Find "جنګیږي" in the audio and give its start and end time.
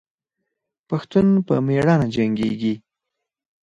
2.15-2.73